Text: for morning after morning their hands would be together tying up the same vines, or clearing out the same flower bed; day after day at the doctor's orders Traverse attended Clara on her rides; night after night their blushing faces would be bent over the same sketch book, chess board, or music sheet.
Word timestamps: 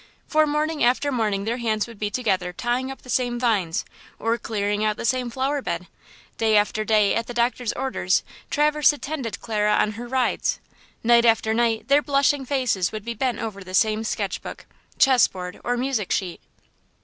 for 0.25 0.47
morning 0.47 0.83
after 0.83 1.11
morning 1.11 1.43
their 1.43 1.57
hands 1.59 1.85
would 1.85 1.99
be 1.99 2.09
together 2.09 2.51
tying 2.51 2.89
up 2.89 3.03
the 3.03 3.07
same 3.09 3.39
vines, 3.39 3.85
or 4.17 4.35
clearing 4.39 4.83
out 4.83 4.97
the 4.97 5.05
same 5.05 5.29
flower 5.29 5.61
bed; 5.61 5.85
day 6.39 6.57
after 6.57 6.83
day 6.83 7.13
at 7.13 7.27
the 7.27 7.35
doctor's 7.35 7.71
orders 7.73 8.23
Traverse 8.49 8.91
attended 8.91 9.39
Clara 9.41 9.75
on 9.75 9.91
her 9.91 10.07
rides; 10.07 10.59
night 11.03 11.23
after 11.23 11.53
night 11.53 11.87
their 11.87 12.01
blushing 12.01 12.47
faces 12.47 12.91
would 12.91 13.05
be 13.05 13.13
bent 13.13 13.37
over 13.37 13.63
the 13.63 13.75
same 13.75 14.03
sketch 14.03 14.41
book, 14.41 14.65
chess 14.97 15.27
board, 15.27 15.61
or 15.63 15.77
music 15.77 16.11
sheet. 16.11 16.41